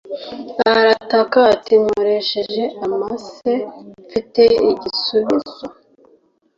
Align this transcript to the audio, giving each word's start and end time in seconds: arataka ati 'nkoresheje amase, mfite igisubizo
arataka 0.71 1.39
ati 1.53 1.73
'nkoresheje 1.81 2.63
amase, 2.85 3.51
mfite 4.03 4.41
igisubizo 4.71 5.65